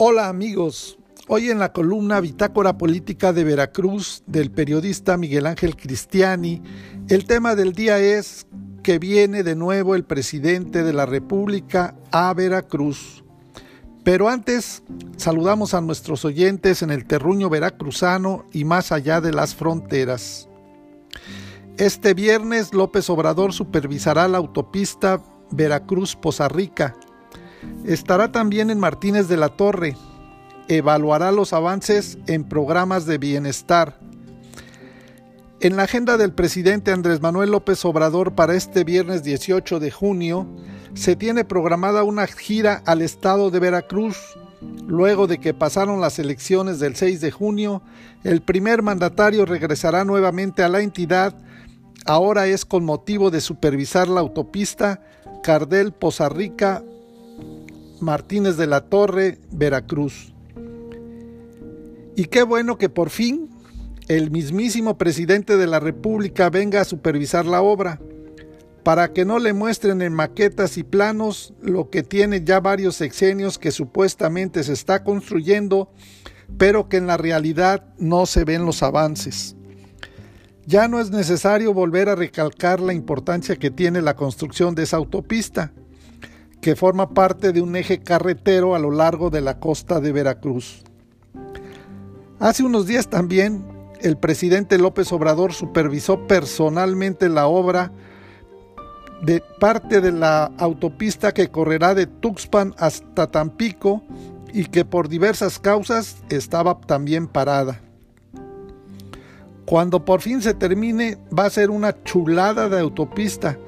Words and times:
Hola 0.00 0.28
amigos, 0.28 0.96
hoy 1.26 1.50
en 1.50 1.58
la 1.58 1.72
columna 1.72 2.20
Bitácora 2.20 2.78
Política 2.78 3.32
de 3.32 3.42
Veracruz 3.42 4.22
del 4.28 4.52
periodista 4.52 5.16
Miguel 5.16 5.44
Ángel 5.44 5.74
Cristiani, 5.74 6.62
el 7.08 7.24
tema 7.24 7.56
del 7.56 7.72
día 7.72 7.98
es 7.98 8.46
que 8.84 9.00
viene 9.00 9.42
de 9.42 9.56
nuevo 9.56 9.96
el 9.96 10.04
presidente 10.04 10.84
de 10.84 10.92
la 10.92 11.04
República 11.04 11.96
a 12.12 12.32
Veracruz. 12.32 13.24
Pero 14.04 14.28
antes, 14.28 14.84
saludamos 15.16 15.74
a 15.74 15.80
nuestros 15.80 16.24
oyentes 16.24 16.82
en 16.82 16.92
el 16.92 17.04
terruño 17.04 17.50
veracruzano 17.50 18.46
y 18.52 18.64
más 18.64 18.92
allá 18.92 19.20
de 19.20 19.32
las 19.32 19.56
fronteras. 19.56 20.48
Este 21.76 22.14
viernes 22.14 22.72
López 22.72 23.10
Obrador 23.10 23.52
supervisará 23.52 24.28
la 24.28 24.38
autopista 24.38 25.20
Veracruz-Poza 25.50 26.46
Rica. 26.46 26.94
Estará 27.84 28.32
también 28.32 28.70
en 28.70 28.78
Martínez 28.78 29.28
de 29.28 29.36
la 29.36 29.48
Torre. 29.48 29.96
Evaluará 30.68 31.32
los 31.32 31.52
avances 31.52 32.18
en 32.26 32.44
programas 32.44 33.06
de 33.06 33.18
bienestar. 33.18 33.98
En 35.60 35.76
la 35.76 35.84
agenda 35.84 36.16
del 36.16 36.32
presidente 36.32 36.92
Andrés 36.92 37.20
Manuel 37.20 37.50
López 37.50 37.84
Obrador 37.84 38.36
para 38.36 38.54
este 38.54 38.84
viernes 38.84 39.24
18 39.24 39.80
de 39.80 39.90
junio 39.90 40.46
se 40.94 41.16
tiene 41.16 41.44
programada 41.44 42.04
una 42.04 42.28
gira 42.28 42.82
al 42.86 43.02
estado 43.02 43.50
de 43.50 43.58
Veracruz. 43.58 44.16
Luego 44.86 45.26
de 45.26 45.38
que 45.38 45.54
pasaron 45.54 46.00
las 46.00 46.20
elecciones 46.20 46.78
del 46.78 46.94
6 46.94 47.20
de 47.20 47.30
junio, 47.32 47.82
el 48.22 48.40
primer 48.40 48.82
mandatario 48.82 49.46
regresará 49.46 50.04
nuevamente 50.04 50.62
a 50.62 50.68
la 50.68 50.80
entidad. 50.80 51.34
Ahora 52.06 52.46
es 52.46 52.64
con 52.64 52.84
motivo 52.84 53.30
de 53.30 53.40
supervisar 53.40 54.06
la 54.06 54.20
autopista 54.20 55.02
Cardel 55.42 55.92
Poza 55.92 56.28
Rica 56.28 56.82
Martínez 58.00 58.56
de 58.56 58.66
la 58.66 58.82
Torre, 58.82 59.38
Veracruz. 59.50 60.34
Y 62.16 62.24
qué 62.26 62.42
bueno 62.42 62.78
que 62.78 62.88
por 62.88 63.10
fin 63.10 63.48
el 64.08 64.30
mismísimo 64.30 64.96
presidente 64.96 65.56
de 65.56 65.66
la 65.66 65.80
República 65.80 66.50
venga 66.50 66.80
a 66.80 66.84
supervisar 66.84 67.44
la 67.44 67.60
obra, 67.60 68.00
para 68.82 69.12
que 69.12 69.26
no 69.26 69.38
le 69.38 69.52
muestren 69.52 70.00
en 70.00 70.14
maquetas 70.14 70.78
y 70.78 70.82
planos 70.82 71.52
lo 71.60 71.90
que 71.90 72.02
tiene 72.02 72.42
ya 72.42 72.58
varios 72.58 72.96
sexenios 72.96 73.58
que 73.58 73.70
supuestamente 73.70 74.64
se 74.64 74.72
está 74.72 75.04
construyendo, 75.04 75.92
pero 76.56 76.88
que 76.88 76.96
en 76.96 77.06
la 77.06 77.18
realidad 77.18 77.84
no 77.98 78.24
se 78.24 78.44
ven 78.44 78.64
los 78.64 78.82
avances. 78.82 79.56
Ya 80.64 80.88
no 80.88 81.00
es 81.00 81.10
necesario 81.10 81.74
volver 81.74 82.08
a 82.08 82.14
recalcar 82.14 82.80
la 82.80 82.94
importancia 82.94 83.56
que 83.56 83.70
tiene 83.70 84.00
la 84.00 84.16
construcción 84.16 84.74
de 84.74 84.84
esa 84.84 84.96
autopista, 84.96 85.72
que 86.68 86.76
forma 86.76 87.08
parte 87.14 87.54
de 87.54 87.62
un 87.62 87.76
eje 87.76 88.00
carretero 88.00 88.74
a 88.74 88.78
lo 88.78 88.90
largo 88.90 89.30
de 89.30 89.40
la 89.40 89.58
costa 89.58 90.00
de 90.00 90.12
Veracruz. 90.12 90.82
Hace 92.40 92.62
unos 92.62 92.86
días 92.86 93.08
también 93.08 93.64
el 94.02 94.18
presidente 94.18 94.76
López 94.76 95.10
Obrador 95.10 95.54
supervisó 95.54 96.26
personalmente 96.26 97.30
la 97.30 97.46
obra 97.46 97.90
de 99.22 99.42
parte 99.58 100.02
de 100.02 100.12
la 100.12 100.52
autopista 100.58 101.32
que 101.32 101.48
correrá 101.48 101.94
de 101.94 102.06
Tuxpan 102.06 102.74
hasta 102.76 103.30
Tampico 103.30 104.02
y 104.52 104.66
que 104.66 104.84
por 104.84 105.08
diversas 105.08 105.58
causas 105.58 106.18
estaba 106.28 106.78
también 106.82 107.28
parada. 107.28 107.80
Cuando 109.64 110.04
por 110.04 110.20
fin 110.20 110.42
se 110.42 110.52
termine 110.52 111.16
va 111.32 111.46
a 111.46 111.50
ser 111.50 111.70
una 111.70 112.02
chulada 112.04 112.68
de 112.68 112.78
autopista 112.78 113.58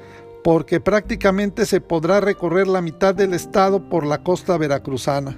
porque 0.43 0.79
prácticamente 0.79 1.65
se 1.65 1.81
podrá 1.81 2.19
recorrer 2.19 2.67
la 2.67 2.81
mitad 2.81 3.13
del 3.13 3.33
estado 3.33 3.89
por 3.89 4.05
la 4.05 4.23
costa 4.23 4.57
veracruzana. 4.57 5.37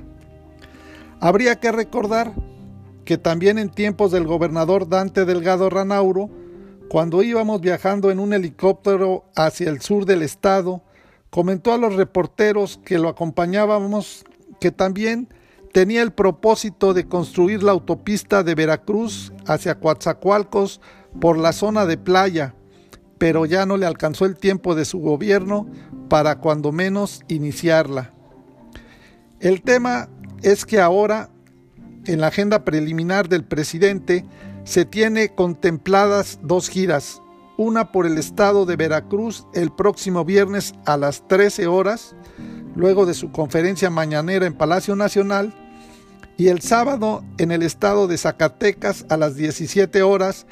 Habría 1.20 1.60
que 1.60 1.72
recordar 1.72 2.34
que 3.06 3.18
también 3.18 3.58
en 3.58 3.70
tiempos 3.70 4.12
del 4.12 4.26
gobernador 4.26 4.88
Dante 4.88 5.26
Delgado 5.26 5.70
Ranauro, 5.70 6.30
cuando 6.90 7.24
íbamos 7.24 7.60
viajando 7.62 8.12
en 8.12 8.20
un 8.20 8.34
helicóptero 8.34 9.26
hacia 9.36 9.70
el 9.70 9.82
sur 9.82 10.06
del 10.06 10.22
estado, 10.22 10.82
comentó 11.30 11.74
a 11.74 11.78
los 11.78 11.96
reporteros 11.96 12.80
que 12.86 13.00
lo 13.00 13.10
acompañábamos 13.10 14.24
que 14.60 14.72
también 14.72 15.28
tenía 15.74 16.04
el 16.04 16.14
propósito 16.14 16.94
de 16.94 17.08
construir 17.08 17.64
la 17.64 17.72
autopista 17.72 18.44
de 18.44 18.56
Veracruz 18.56 19.34
hacia 19.48 19.80
Coatzacoalcos 19.80 20.80
por 21.20 21.38
la 21.38 21.52
zona 21.52 21.86
de 21.86 21.98
playa, 21.98 22.56
pero 23.18 23.46
ya 23.46 23.66
no 23.66 23.78
le 23.78 23.86
alcanzó 23.86 24.26
el 24.26 24.36
tiempo 24.36 24.76
de 24.76 24.86
su 24.86 25.00
gobierno 25.00 25.68
para 26.10 26.40
cuando 26.40 26.72
menos 26.72 27.22
iniciarla. 27.28 28.14
El 29.40 29.62
tema 29.62 30.10
es 30.42 30.66
que 30.66 30.80
ahora, 30.80 31.30
en 32.06 32.22
la 32.22 32.28
agenda 32.28 32.66
preliminar 32.66 33.30
del 33.30 33.44
presidente, 33.44 34.26
se 34.64 34.86
tiene 34.86 35.30
contempladas 35.36 36.40
dos 36.44 36.70
giras, 36.70 37.22
una 37.58 37.92
por 37.92 38.06
el 38.06 38.18
estado 38.18 38.66
de 38.66 38.76
Veracruz 38.76 39.46
el 39.54 39.72
próximo 39.72 40.26
viernes 40.26 40.74
a 40.86 40.98
las 40.98 41.28
13 41.28 41.68
horas, 41.68 42.16
luego 42.76 43.06
de 43.06 43.14
su 43.14 43.32
conferencia 43.32 43.90
mañanera 43.90 44.46
en 44.46 44.54
Palacio 44.54 44.96
Nacional, 44.96 45.54
y 46.38 46.48
el 46.48 46.62
sábado 46.62 47.24
en 47.38 47.52
el 47.52 47.62
estado 47.62 48.08
de 48.08 48.18
Zacatecas 48.18 49.06
a 49.10 49.18
las 49.18 49.36
17 49.36 50.02
horas, 50.02 50.48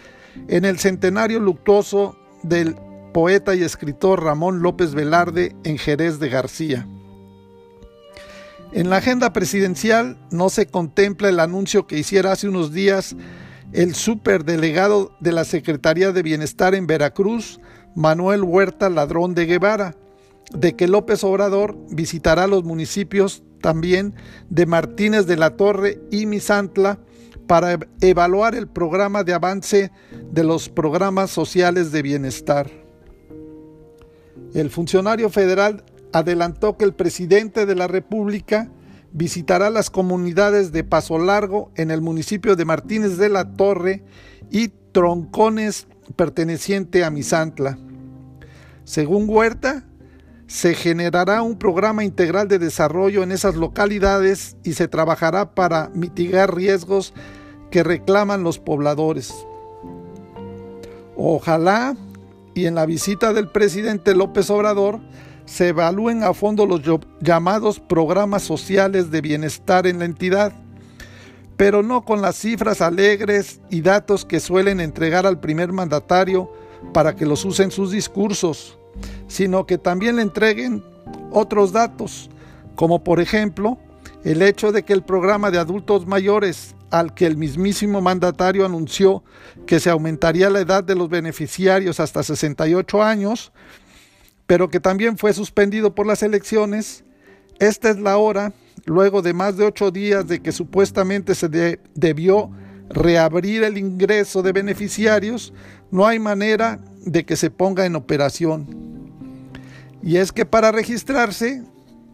en 0.47 0.65
el 0.65 0.79
centenario 0.79 1.39
luctuoso 1.39 2.17
del 2.43 2.75
poeta 3.13 3.55
y 3.55 3.63
escritor 3.63 4.23
Ramón 4.23 4.61
López 4.61 4.93
Velarde 4.93 5.55
en 5.63 5.77
Jerez 5.77 6.19
de 6.19 6.29
García. 6.29 6.87
En 8.71 8.89
la 8.89 8.97
agenda 8.97 9.33
presidencial 9.33 10.17
no 10.31 10.49
se 10.49 10.65
contempla 10.65 11.27
el 11.27 11.39
anuncio 11.39 11.87
que 11.87 11.99
hiciera 11.99 12.31
hace 12.31 12.47
unos 12.47 12.71
días 12.71 13.15
el 13.73 13.95
superdelegado 13.95 15.15
de 15.19 15.31
la 15.31 15.45
Secretaría 15.45 16.11
de 16.11 16.23
Bienestar 16.23 16.75
en 16.75 16.87
Veracruz, 16.87 17.59
Manuel 17.95 18.43
Huerta 18.43 18.89
Ladrón 18.89 19.33
de 19.33 19.45
Guevara, 19.45 19.95
de 20.53 20.75
que 20.75 20.87
López 20.87 21.23
Obrador 21.23 21.77
visitará 21.89 22.47
los 22.47 22.63
municipios 22.63 23.43
también 23.61 24.15
de 24.49 24.65
Martínez 24.65 25.25
de 25.25 25.37
la 25.37 25.55
Torre 25.55 26.01
y 26.11 26.25
Misantla 26.25 26.99
para 27.51 27.77
evaluar 27.99 28.55
el 28.55 28.65
programa 28.69 29.25
de 29.25 29.33
avance 29.33 29.91
de 30.31 30.43
los 30.45 30.69
programas 30.69 31.31
sociales 31.31 31.91
de 31.91 32.01
bienestar. 32.01 32.71
El 34.53 34.69
funcionario 34.69 35.29
federal 35.29 35.83
adelantó 36.13 36.77
que 36.77 36.85
el 36.85 36.93
presidente 36.93 37.65
de 37.65 37.75
la 37.75 37.87
República 37.87 38.71
visitará 39.11 39.69
las 39.69 39.89
comunidades 39.89 40.71
de 40.71 40.85
Paso 40.85 41.19
Largo 41.19 41.73
en 41.75 41.91
el 41.91 41.99
municipio 41.99 42.55
de 42.55 42.63
Martínez 42.63 43.17
de 43.17 43.27
la 43.27 43.43
Torre 43.51 44.01
y 44.49 44.69
Troncones 44.93 45.87
perteneciente 46.15 47.03
a 47.03 47.09
Misantla. 47.09 47.77
Según 48.85 49.27
Huerta, 49.27 49.83
se 50.47 50.73
generará 50.73 51.41
un 51.41 51.57
programa 51.57 52.05
integral 52.05 52.47
de 52.47 52.59
desarrollo 52.59 53.23
en 53.23 53.33
esas 53.33 53.55
localidades 53.57 54.55
y 54.63 54.71
se 54.71 54.87
trabajará 54.87 55.53
para 55.53 55.89
mitigar 55.93 56.55
riesgos 56.55 57.13
que 57.71 57.83
reclaman 57.83 58.43
los 58.43 58.59
pobladores. 58.59 59.33
Ojalá 61.15 61.95
y 62.53 62.65
en 62.65 62.75
la 62.75 62.85
visita 62.85 63.33
del 63.33 63.49
presidente 63.49 64.13
López 64.13 64.49
Obrador 64.49 64.99
se 65.45 65.69
evalúen 65.69 66.23
a 66.23 66.33
fondo 66.33 66.65
los 66.65 66.81
llamados 67.21 67.79
programas 67.79 68.43
sociales 68.43 69.09
de 69.09 69.21
bienestar 69.21 69.87
en 69.87 69.99
la 69.99 70.05
entidad, 70.05 70.53
pero 71.57 71.81
no 71.81 72.03
con 72.03 72.21
las 72.21 72.35
cifras 72.35 72.81
alegres 72.81 73.61
y 73.69 73.81
datos 73.81 74.25
que 74.25 74.39
suelen 74.39 74.79
entregar 74.79 75.25
al 75.25 75.39
primer 75.39 75.71
mandatario 75.71 76.51
para 76.93 77.15
que 77.15 77.25
los 77.25 77.45
usen 77.45 77.71
sus 77.71 77.91
discursos 77.91 78.77
sino 79.27 79.65
que 79.65 79.77
también 79.77 80.17
le 80.17 80.21
entreguen 80.21 80.83
otros 81.31 81.71
datos, 81.71 82.29
como 82.75 83.03
por 83.03 83.19
ejemplo 83.19 83.77
el 84.23 84.41
hecho 84.41 84.71
de 84.71 84.83
que 84.83 84.93
el 84.93 85.03
programa 85.03 85.51
de 85.51 85.57
adultos 85.57 86.05
mayores 86.05 86.75
al 86.91 87.13
que 87.13 87.25
el 87.25 87.37
mismísimo 87.37 88.01
mandatario 88.01 88.65
anunció 88.65 89.23
que 89.65 89.79
se 89.79 89.89
aumentaría 89.89 90.49
la 90.49 90.59
edad 90.59 90.83
de 90.83 90.95
los 90.95 91.09
beneficiarios 91.09 91.99
hasta 91.99 92.21
68 92.21 93.01
años, 93.01 93.51
pero 94.45 94.69
que 94.69 94.79
también 94.79 95.17
fue 95.17 95.33
suspendido 95.33 95.95
por 95.95 96.05
las 96.05 96.21
elecciones, 96.21 97.03
esta 97.59 97.89
es 97.89 97.99
la 97.99 98.17
hora, 98.17 98.53
luego 98.85 99.21
de 99.21 99.33
más 99.33 99.57
de 99.57 99.65
ocho 99.65 99.91
días 99.91 100.27
de 100.27 100.41
que 100.41 100.51
supuestamente 100.51 101.35
se 101.35 101.47
debió 101.95 102.51
reabrir 102.89 103.63
el 103.63 103.77
ingreso 103.77 104.41
de 104.41 104.51
beneficiarios, 104.51 105.53
no 105.91 106.05
hay 106.05 106.19
manera 106.19 106.79
de 107.05 107.25
que 107.25 107.35
se 107.35 107.49
ponga 107.49 107.85
en 107.85 107.95
operación. 107.95 108.67
Y 110.03 110.17
es 110.17 110.31
que 110.31 110.45
para 110.45 110.71
registrarse, 110.71 111.63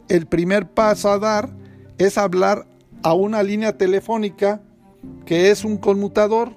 el 0.09 0.25
primer 0.25 0.67
paso 0.67 1.09
a 1.09 1.19
dar 1.19 1.49
es 1.97 2.17
hablar 2.17 2.67
a 3.03 3.13
una 3.13 3.43
línea 3.43 3.77
telefónica 3.77 4.61
que 5.25 5.51
es 5.51 5.63
un 5.63 5.77
conmutador 5.77 6.53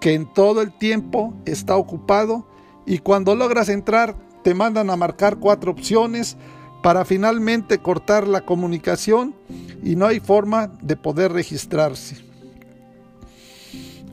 que 0.00 0.14
en 0.14 0.32
todo 0.32 0.62
el 0.62 0.72
tiempo 0.72 1.34
está 1.44 1.76
ocupado 1.76 2.46
y 2.86 2.98
cuando 2.98 3.34
logras 3.34 3.68
entrar 3.68 4.16
te 4.42 4.54
mandan 4.54 4.90
a 4.90 4.96
marcar 4.96 5.38
cuatro 5.38 5.72
opciones 5.72 6.36
para 6.82 7.04
finalmente 7.04 7.78
cortar 7.78 8.28
la 8.28 8.42
comunicación 8.42 9.34
y 9.82 9.96
no 9.96 10.06
hay 10.06 10.20
forma 10.20 10.68
de 10.80 10.96
poder 10.96 11.32
registrarse. 11.32 12.24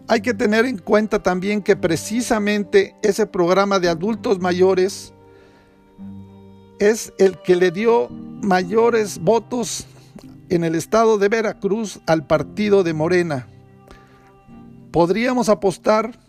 Hay 0.08 0.22
que 0.22 0.34
tener 0.34 0.66
en 0.66 0.78
cuenta 0.78 1.22
también 1.24 1.62
que 1.62 1.76
precisamente 1.76 2.96
ese 3.02 3.26
programa 3.26 3.80
de 3.80 3.90
adultos 3.90 4.40
mayores 4.40 5.15
es 6.80 7.14
el 7.18 7.38
que 7.40 7.56
le 7.56 7.72
dio 7.72 8.10
mayores 8.10 9.20
votos 9.20 9.88
en 10.50 10.64
el 10.64 10.76
estado 10.76 11.18
de 11.18 11.30
Veracruz 11.30 12.00
al 12.06 12.26
partido 12.26 12.84
de 12.84 12.94
Morena. 12.94 13.48
Podríamos 14.92 15.50
apostar 15.50 16.20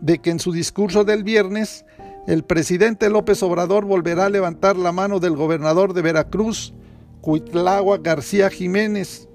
de 0.00 0.18
que 0.18 0.30
en 0.30 0.40
su 0.40 0.52
discurso 0.52 1.04
del 1.04 1.22
viernes 1.22 1.84
el 2.26 2.44
presidente 2.44 3.10
López 3.10 3.42
Obrador 3.42 3.84
volverá 3.84 4.26
a 4.26 4.30
levantar 4.30 4.76
la 4.76 4.92
mano 4.92 5.20
del 5.20 5.36
gobernador 5.36 5.94
de 5.94 6.02
Veracruz, 6.02 6.74
Cuitlagua 7.20 7.98
García 7.98 8.50
Jiménez, 8.50 9.28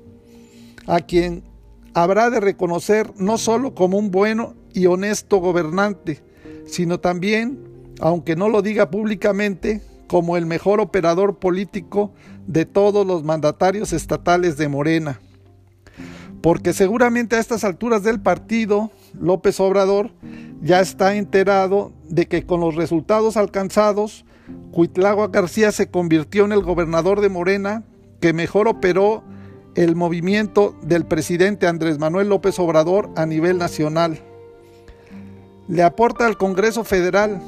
a 0.88 1.02
quien 1.02 1.44
habrá 1.94 2.30
de 2.30 2.40
reconocer 2.40 3.12
no 3.18 3.38
solo 3.38 3.74
como 3.74 3.98
un 3.98 4.12
bueno 4.12 4.56
y 4.74 4.86
honesto 4.88 5.38
gobernante, 5.38 6.22
sino 6.68 7.00
también, 7.00 7.60
aunque 8.00 8.36
no 8.36 8.50
lo 8.50 8.62
diga 8.62 8.90
públicamente, 8.90 9.82
como 10.08 10.38
el 10.38 10.46
mejor 10.46 10.80
operador 10.80 11.38
político 11.38 12.12
de 12.48 12.66
todos 12.66 13.06
los 13.06 13.24
mandatarios 13.24 13.94
estatales 13.94 14.58
de 14.58 14.68
Morena. 14.68 15.20
Porque 16.42 16.74
seguramente 16.74 17.36
a 17.36 17.40
estas 17.40 17.64
alturas 17.64 18.04
del 18.04 18.20
partido, 18.20 18.92
López 19.20 19.60
Obrador 19.60 20.12
ya 20.62 20.80
está 20.80 21.16
enterado 21.16 21.92
de 22.08 22.28
que 22.28 22.46
con 22.46 22.60
los 22.60 22.76
resultados 22.76 23.36
alcanzados, 23.38 24.26
Cuitlagua 24.72 25.30
García 25.30 25.72
se 25.72 25.90
convirtió 25.90 26.46
en 26.46 26.52
el 26.52 26.62
gobernador 26.62 27.22
de 27.22 27.30
Morena 27.30 27.84
que 28.20 28.34
mejor 28.34 28.68
operó 28.68 29.24
el 29.76 29.96
movimiento 29.96 30.76
del 30.82 31.06
presidente 31.06 31.68
Andrés 31.68 32.00
Manuel 32.00 32.30
López 32.30 32.60
Obrador 32.60 33.10
a 33.16 33.26
nivel 33.26 33.58
nacional. 33.58 34.20
Le 35.68 35.84
aporta 35.84 36.26
al 36.26 36.38
Congreso 36.38 36.84
Federal 36.84 37.42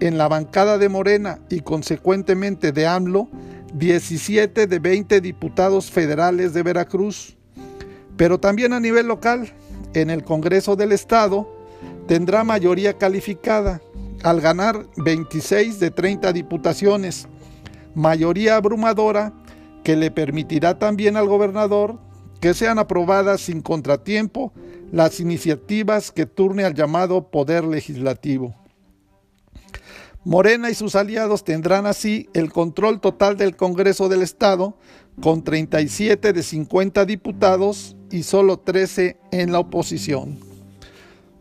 en 0.00 0.18
la 0.18 0.28
bancada 0.28 0.78
de 0.78 0.88
Morena 0.88 1.38
y 1.48 1.60
consecuentemente 1.60 2.72
de 2.72 2.86
AMLO 2.86 3.28
17 3.74 4.66
de 4.66 4.78
20 4.78 5.20
diputados 5.20 5.90
federales 5.90 6.52
de 6.54 6.62
Veracruz, 6.62 7.36
pero 8.16 8.40
también 8.40 8.72
a 8.72 8.80
nivel 8.80 9.06
local, 9.06 9.52
en 9.94 10.10
el 10.10 10.24
Congreso 10.24 10.76
del 10.76 10.92
Estado, 10.92 11.48
tendrá 12.06 12.44
mayoría 12.44 12.98
calificada 12.98 13.80
al 14.22 14.40
ganar 14.40 14.86
26 14.96 15.80
de 15.80 15.90
30 15.90 16.32
diputaciones, 16.32 17.28
mayoría 17.94 18.56
abrumadora 18.56 19.32
que 19.84 19.96
le 19.96 20.10
permitirá 20.10 20.78
también 20.78 21.16
al 21.16 21.26
gobernador 21.26 21.98
que 22.40 22.54
sean 22.54 22.78
aprobadas 22.78 23.42
sin 23.42 23.60
contratiempo 23.60 24.52
las 24.92 25.20
iniciativas 25.20 26.10
que 26.10 26.26
turne 26.26 26.64
al 26.64 26.74
llamado 26.74 27.30
Poder 27.30 27.64
Legislativo. 27.64 28.59
Morena 30.24 30.68
y 30.70 30.74
sus 30.74 30.96
aliados 30.96 31.44
tendrán 31.44 31.86
así 31.86 32.28
el 32.34 32.52
control 32.52 33.00
total 33.00 33.38
del 33.38 33.56
Congreso 33.56 34.08
del 34.08 34.20
Estado, 34.22 34.76
con 35.20 35.42
37 35.44 36.32
de 36.32 36.42
50 36.42 37.04
diputados 37.04 37.96
y 38.10 38.22
solo 38.22 38.58
13 38.58 39.18
en 39.32 39.52
la 39.52 39.60
oposición. 39.60 40.38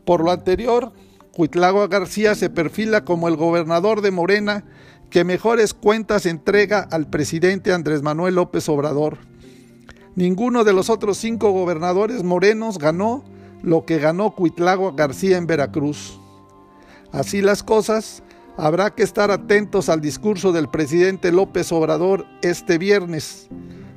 Por 0.05 0.23
lo 0.23 0.31
anterior, 0.31 0.93
Cuitlagua 1.33 1.87
García 1.87 2.35
se 2.35 2.49
perfila 2.49 3.05
como 3.05 3.27
el 3.27 3.35
gobernador 3.35 4.01
de 4.01 4.11
Morena 4.11 4.65
que 5.09 5.23
mejores 5.23 5.73
cuentas 5.73 6.25
entrega 6.25 6.79
al 6.79 7.09
presidente 7.09 7.73
Andrés 7.73 8.01
Manuel 8.01 8.35
López 8.35 8.69
Obrador. 8.69 9.17
Ninguno 10.15 10.63
de 10.63 10.73
los 10.73 10.89
otros 10.89 11.17
cinco 11.17 11.51
gobernadores 11.51 12.23
morenos 12.23 12.77
ganó 12.77 13.23
lo 13.61 13.85
que 13.85 13.99
ganó 13.99 14.35
Cuitlagua 14.35 14.93
García 14.95 15.37
en 15.37 15.47
Veracruz. 15.47 16.19
Así 17.11 17.41
las 17.41 17.63
cosas, 17.63 18.23
Habrá 18.61 18.93
que 18.93 19.03
estar 19.03 19.31
atentos 19.31 19.87
al 19.87 20.01
discurso 20.01 20.51
del 20.51 20.67
presidente 20.67 21.31
López 21.31 21.71
Obrador 21.71 22.25
este 22.41 22.77
viernes, 22.77 23.47